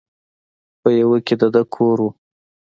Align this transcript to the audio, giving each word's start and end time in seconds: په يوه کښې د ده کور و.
په 0.81 0.89
يوه 0.99 1.17
کښې 1.25 1.35
د 1.41 1.43
ده 1.53 1.61
کور 1.73 1.97
و. 2.03 2.09